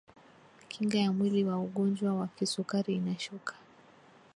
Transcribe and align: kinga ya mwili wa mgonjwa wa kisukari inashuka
kinga 0.69 0.97
ya 0.99 1.11
mwili 1.11 1.43
wa 1.43 1.57
mgonjwa 1.57 2.13
wa 2.15 2.27
kisukari 2.27 2.95
inashuka 2.95 3.53